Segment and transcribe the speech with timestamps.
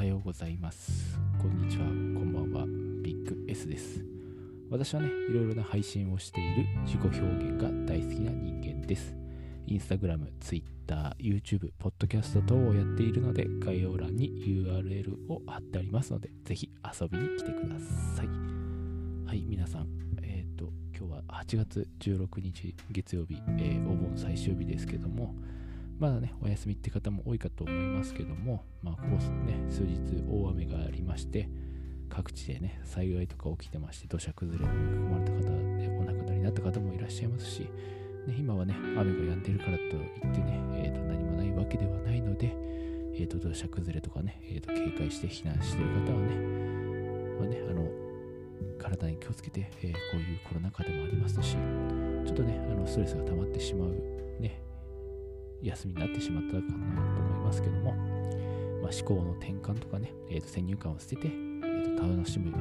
[0.00, 1.20] はようございます。
[1.38, 2.64] こんにちは、こんばんは。
[3.02, 4.02] ビッグ S です。
[4.70, 9.14] 私はね、いろいろな配信をしている自己表現が大好きな人間です。
[9.66, 17.78] インスタグラム、ツイッター、YouTube、ポッドキャスト等をやっているので、概要欄に URL を貼ってありますので、ぜひ遊びに来てくだ
[18.16, 18.26] さい。
[19.26, 19.86] はい、皆さん、
[20.22, 25.34] えっ、と、今日は8月16日月曜日、えーお盆最終日ですけども、
[26.00, 29.08] まだね、お休みって方も多いかと思いますけども、まあ、ここ
[29.44, 29.98] ね、数日
[30.30, 31.46] 大雨がありまして、
[32.08, 35.38] 各地でね、災害とか起きてまして、土砂崩れに巻き込まれた方
[35.78, 37.68] でお亡くなりになった方もいらっしゃいますし、ね、
[38.38, 42.50] 今はね、雨が止んでるからといってね、えーと何もないわけではないので、
[43.14, 46.34] えーと土砂崩れとかね、えーと警戒して避難してる方はね、
[47.38, 47.86] まあね、あの、
[48.78, 51.56] 体に気をつけて、えーこういうコロナ禍でもありますし、
[52.24, 53.90] ちょっとね、あのストレスが溜まってしまう、
[54.40, 54.62] ね、
[55.62, 56.74] 休みになってしまったかなと
[57.20, 57.92] 思いますけども、
[58.82, 62.58] まあ、思考の転換とかね、えーと先入観を捨てて、えーと楽しむこ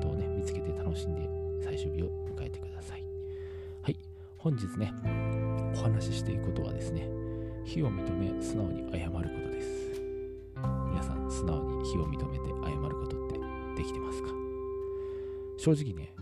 [0.00, 1.28] とをね、見つけて楽しんで
[1.64, 3.04] 最終日を迎えてください。
[3.82, 3.96] はい、
[4.38, 4.92] 本日ね、
[5.74, 7.08] お話ししていくことはですね、
[7.64, 10.02] 非を認め素直に謝ることです。
[10.90, 13.38] 皆さん、素直に非を認めて謝ることって
[13.76, 14.28] できてますか？
[15.58, 16.12] 正直ね、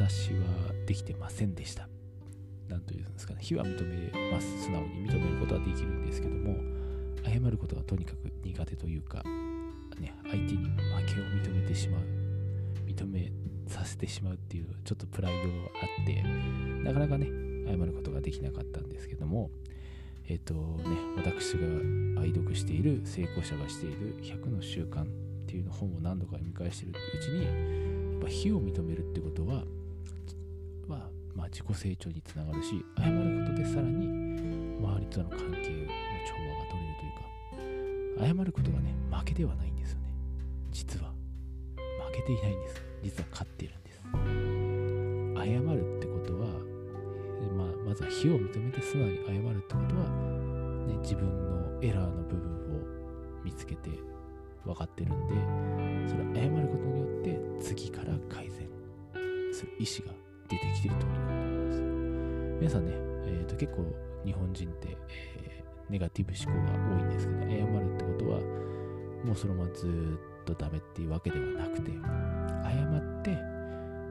[0.00, 1.89] 私はできてませんでした。
[2.70, 4.62] なんというんですかね、非は認めます。
[4.62, 6.56] 素直に認めることはできるんですけども、
[7.24, 9.24] 謝ることがとにかく苦手というか、
[9.98, 10.74] ね、相手に負
[11.06, 12.02] けを認めてしまう、
[12.86, 13.32] 認め
[13.66, 16.22] させてしまうっていう、ちょっとプライドがあって、
[16.84, 17.26] なかなかね、
[17.66, 19.50] 謝ることができなかったんですけども、
[20.28, 25.06] えっ、とね、私が愛読している成功者がしている100の習慣っ
[25.46, 27.44] ていうの本を何度か読み返してるうちに、
[28.12, 29.64] やっぱ非を認めるってことは、
[31.50, 34.06] 自己成長につながるし、謝ることでさらに
[34.78, 35.86] 周りとの関係の
[36.26, 40.08] 調和が取れるというか、謝ることがね、負けではないんですよね。
[40.70, 41.12] 実は。
[41.76, 42.82] 負けていないんです。
[43.02, 44.00] 実は勝っているんです。
[45.36, 45.44] 謝
[45.74, 46.48] るってことは、
[47.56, 50.04] まあ、まずは非を認めて素直に謝るってことは、
[50.86, 53.90] ね、自分のエラーの部分を見つけて
[54.64, 55.34] 分かってるんで、
[56.08, 58.68] それを謝ることによって次から改善
[59.52, 60.14] する意思が
[60.48, 61.19] 出てきてるってこと思。
[62.60, 62.92] 皆さんね、
[63.26, 63.84] えー、と結構
[64.24, 64.96] 日本人って、
[65.42, 67.46] えーネガティブ思考が多いんですけど、謝
[67.80, 68.38] るってことは、
[69.24, 71.90] もうそのままずっとダメっていうわけではなくて、
[72.62, 73.36] 謝って、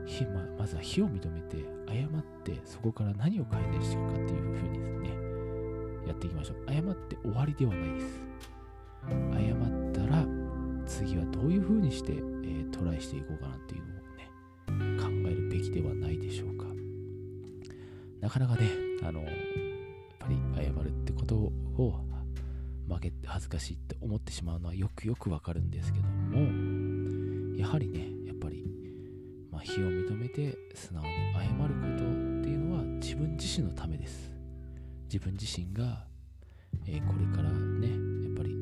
[0.06, 5.10] ひままずは非を認めて、謝って、そこから何を改善していくかっていうふうにですね、
[6.08, 6.58] やっていきましょう。
[6.70, 8.22] 謝って終わりではないです。
[9.08, 10.26] 謝ったら、
[10.86, 16.69] 次はどういうふうにして、えートライしていこうかなっていうのをね、考えるべきではないでしょうか。
[18.22, 18.70] なかなかね、
[19.04, 19.32] あの、やっ
[20.20, 22.06] ぱり謝るってことを
[22.88, 26.40] 負けて恥ずかしいって思ってしまうのはよくよくわかるんですけども、
[27.58, 28.66] やはりね、やっぱり、
[29.52, 31.98] まあ、非を認めて素直に謝ることっ
[32.44, 34.34] ていうのは自分自身のためです。
[35.12, 36.06] 自分自身が、
[36.86, 38.56] えーこれからね、やっぱり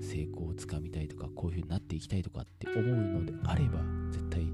[0.00, 3.80] 成功をつかみたいとか、こういう風になっていきたいとかって思うのであれば、
[4.10, 4.46] 絶対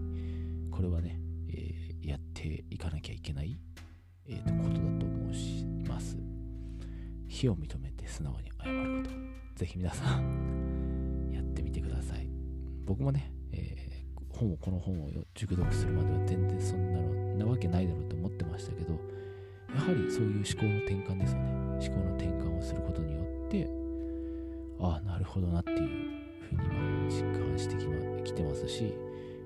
[0.71, 3.59] これはね、えーやっていかなきゃいけない、
[4.29, 6.17] えーとことだと思うします。
[7.27, 9.11] 非を認めて素直に謝ること。
[9.57, 12.29] ぜひ皆さん、やってみてください。
[12.85, 13.89] 僕もね、えー
[14.39, 18.93] 本をこの本を熟読するまでは全然そんなのなわけないだろうと思ってましたけど、
[19.75, 21.51] やはりそういう思考の転換ですよね。
[21.89, 23.69] 思考の転換をすることによって、
[24.81, 28.85] ああ、なるほどなっていうふうに今実感してき,、ま、きてますし、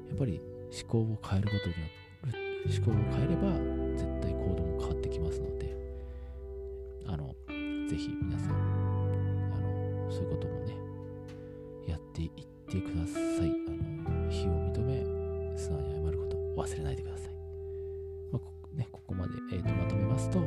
[0.08, 0.42] やっぱり
[0.78, 1.80] 思考を変えることによ
[2.26, 5.76] って、思考を変えれば絶対行動も変わってきますので、
[7.06, 7.34] あの、
[7.88, 8.54] ぜひ皆さん、
[9.52, 10.76] あの、そういうこともね、
[11.86, 12.30] やっていっ
[12.68, 13.52] てください。
[14.06, 17.32] あの、非を認め、素直に謝ることを忘れないでください。
[18.32, 20.40] まあこね、ここまで、えーとまとめますと、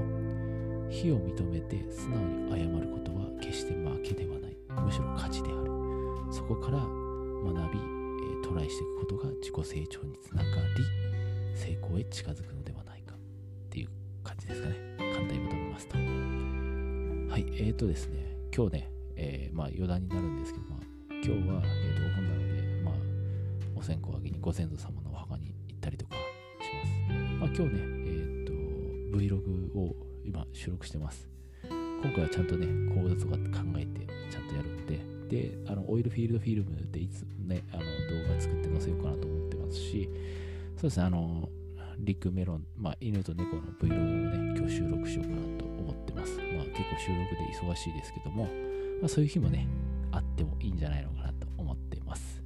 [0.89, 4.57] 非を認めて素直に謝ることは決して負けではない。
[4.83, 5.71] むしろ勝ちである。
[6.31, 6.86] そこから学
[7.74, 10.83] び、えートライしていくことが自己成長につながり、
[11.56, 12.63] 成功へ近づくの
[14.25, 14.75] 感じですかね。
[14.98, 15.98] 簡単にまとめますと。
[15.98, 16.01] は
[17.38, 20.80] い、えーとですね、今日ね、えーまあ余談になるんですけど、まあ、
[21.12, 22.94] 今日は、えーとお盆なので、まあ、
[23.75, 26.19] お線香をあげにご先祖様のお墓に行ったりとかし
[27.07, 27.22] ます。
[27.39, 29.95] まあ、今日ね、えっ、と、Vlog を
[30.25, 31.30] 今収録してます。
[31.69, 35.00] 今回はちゃんとね、講座とか考えてちゃんとやるんで、
[35.30, 40.10] で、あの、オイルフィールドフィルムでいつね、あの、動画作って載せようかなと思ってますし、
[40.78, 41.48] そうですね、あの、
[42.06, 46.38] リクメロン、まあ、犬と猫の Vlog をね、今日収録しようかなと思ってます。
[46.38, 48.44] まあ、結構収録で忙しいですけども、
[49.02, 49.68] まあ、そういう日もね、
[50.12, 52.44] あってもいいんじゃないのかなと思ってます。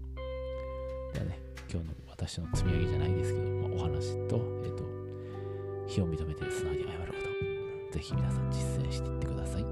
[1.14, 1.40] ではね
[1.72, 4.84] 今日の私の積み上げじゃないですけど、まあ、お話と、えっ、と、
[5.88, 7.20] 非を認めて素直に謝るこ
[7.92, 9.64] と、ぜひ皆さん実践していってください。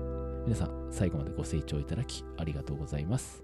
[0.45, 3.43] 皆さん、最後までご清聴いただきありがとうございます。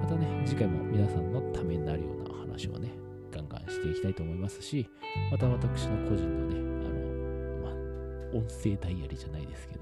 [0.00, 2.90] またね、次回も皆さんのためになるようなお話をね、
[3.32, 4.88] ガンガンしていきたいと思いますし、
[5.30, 9.80] また私の個人のね、あの、まあ、音声ダイアリーじゃないですけど、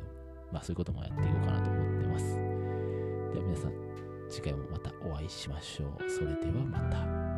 [0.52, 2.34] まあそういうこともやっていこうかなと思ってます。
[2.34, 3.72] では皆さん、
[4.28, 6.10] 次回もまたお会いしましょう。
[6.10, 7.29] それではまた。